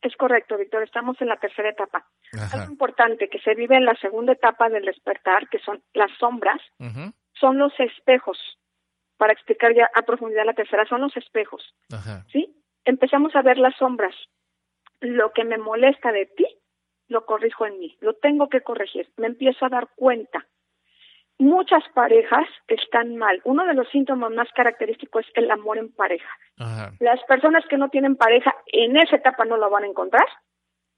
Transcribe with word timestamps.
Es 0.00 0.14
correcto, 0.16 0.56
Víctor, 0.56 0.84
estamos 0.84 1.20
en 1.20 1.26
la 1.26 1.36
tercera 1.38 1.70
etapa. 1.70 2.06
Ajá. 2.32 2.60
Algo 2.60 2.72
importante 2.72 3.28
que 3.28 3.40
se 3.40 3.54
vive 3.56 3.76
en 3.76 3.84
la 3.84 3.96
segunda 3.96 4.32
etapa 4.32 4.68
del 4.68 4.84
despertar, 4.84 5.48
que 5.48 5.58
son 5.58 5.82
las 5.92 6.10
sombras, 6.20 6.60
son 7.40 7.58
los 7.58 7.72
espejos. 7.80 8.38
Para 9.16 9.32
explicar 9.32 9.74
ya 9.74 9.90
a 9.92 10.02
profundidad 10.02 10.46
la 10.46 10.54
tercera, 10.54 10.86
son 10.88 11.00
los 11.00 11.16
espejos, 11.16 11.74
Ajá. 11.92 12.24
¿sí? 12.30 12.54
Empezamos 12.84 13.34
a 13.34 13.42
ver 13.42 13.58
las 13.58 13.74
sombras. 13.76 14.14
Lo 15.00 15.32
que 15.32 15.44
me 15.44 15.58
molesta 15.58 16.12
de 16.12 16.26
ti, 16.26 16.46
lo 17.08 17.24
corrijo 17.24 17.66
en 17.66 17.78
mí. 17.78 17.96
Lo 18.00 18.14
tengo 18.14 18.48
que 18.48 18.60
corregir. 18.62 19.08
Me 19.16 19.26
empiezo 19.28 19.64
a 19.64 19.68
dar 19.68 19.88
cuenta. 19.94 20.46
Muchas 21.40 21.84
parejas 21.94 22.48
están 22.66 23.16
mal. 23.16 23.40
Uno 23.44 23.64
de 23.64 23.74
los 23.74 23.88
síntomas 23.90 24.32
más 24.32 24.48
característicos 24.54 25.24
es 25.26 25.32
el 25.36 25.50
amor 25.52 25.78
en 25.78 25.92
pareja. 25.92 26.28
Ajá. 26.58 26.92
Las 26.98 27.22
personas 27.24 27.64
que 27.68 27.76
no 27.76 27.90
tienen 27.90 28.16
pareja 28.16 28.52
en 28.66 28.96
esa 28.96 29.16
etapa 29.16 29.44
no 29.44 29.56
la 29.56 29.68
van 29.68 29.84
a 29.84 29.86
encontrar, 29.86 30.26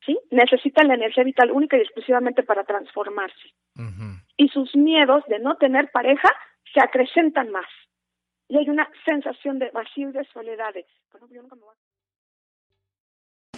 ¿sí? 0.07 0.19
Necesitan 0.31 0.89
la 0.89 0.95
energía 0.95 1.25
vital 1.25 1.51
única 1.51 1.77
y 1.77 1.83
exclusivamente 1.83 2.43
para 2.43 2.65
transformarse. 2.65 3.53
Y 4.39 4.49
sus 4.49 4.75
miedos 4.75 5.23
de 5.29 5.39
no 5.41 5.57
tener 5.59 5.91
pareja 5.91 6.29
se 6.73 6.81
acrecentan 6.81 7.51
más. 7.51 7.67
Y 8.49 8.57
hay 8.57 8.69
una 8.71 8.89
sensación 9.05 9.59
de 9.59 9.69
vacío 9.71 10.09
y 10.09 10.13
de 10.13 10.25
soledad. 10.33 10.73
de, 10.73 10.87
bueno, 11.13 11.29
yo 11.31 11.43
nunca 11.43 11.57
me 11.57 11.63
voy 11.63 11.75
a- 11.75 11.90